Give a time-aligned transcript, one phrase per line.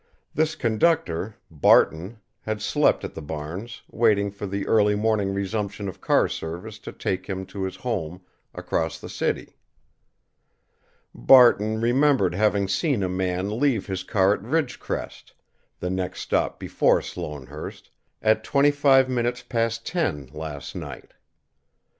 [0.33, 6.01] This conductor, Barton, had slept at the barns, waiting for the early morning resumption of
[6.01, 8.23] car service to take him to his home
[8.55, 9.59] across the city.
[11.13, 15.33] Barton remembered having seen a man leave his car at Ridgecrest,
[15.79, 17.91] the next stop before Sloanehurst,
[18.23, 21.11] at twenty five minutes past ten last night.